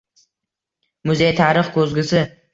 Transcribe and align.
Muzey 1.11 1.31
− 1.33 1.41
tarix 1.41 1.71
koʻzgusi 1.79 2.27